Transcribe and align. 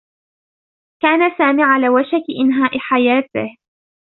كان 1.01 1.37
سامي 1.37 1.63
على 1.63 1.89
وشك 1.89 2.25
إنهاء 2.39 2.79
حياته. 2.79 3.57